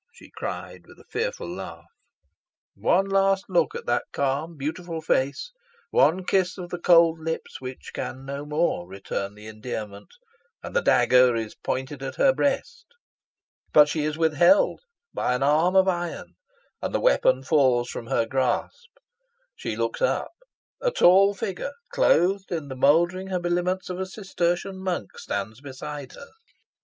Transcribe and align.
she 0.11 0.31
cried, 0.31 0.87
with 0.87 0.97
a 0.97 1.03
fearful 1.11 1.47
laugh. 1.47 1.85
One 2.73 3.05
last 3.05 3.45
look 3.49 3.75
at 3.75 3.85
that 3.85 4.05
calm 4.11 4.57
beautiful 4.57 4.99
face 4.99 5.51
one 5.91 6.25
kiss 6.25 6.57
of 6.57 6.71
the 6.71 6.79
cold 6.79 7.19
lips, 7.19 7.61
which 7.61 7.91
can 7.93 8.25
no 8.25 8.43
more 8.43 8.87
return 8.87 9.35
the 9.35 9.45
endearment 9.45 10.09
and 10.63 10.75
the 10.75 10.81
dagger 10.81 11.35
is 11.35 11.53
pointed 11.53 12.01
at 12.01 12.15
her 12.15 12.33
breast. 12.33 12.87
But 13.73 13.89
she 13.89 14.03
is 14.03 14.17
withheld 14.17 14.81
by 15.13 15.35
an 15.35 15.43
arm 15.43 15.75
of 15.75 15.87
iron, 15.87 16.33
and 16.81 16.95
the 16.95 16.99
weapon 16.99 17.43
falls 17.43 17.87
from 17.87 18.07
her 18.07 18.25
grasp. 18.25 18.89
She 19.55 19.75
looks 19.75 20.01
up. 20.01 20.31
A 20.81 20.89
tall 20.89 21.35
figure, 21.35 21.73
clothed 21.91 22.51
in 22.51 22.69
the 22.69 22.75
mouldering 22.75 23.27
habiliments 23.27 23.87
of 23.87 23.99
a 23.99 24.07
Cistertian 24.07 24.79
monk, 24.79 25.19
stands 25.19 25.61
beside 25.61 26.13
her. 26.13 26.29